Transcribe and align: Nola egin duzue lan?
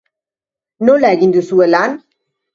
Nola 0.89 1.13
egin 1.19 1.37
duzue 1.37 1.69
lan? 1.77 1.97